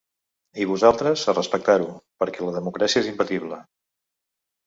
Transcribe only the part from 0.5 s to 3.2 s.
I vosaltres, a respectar-ho, perquè la democràcia és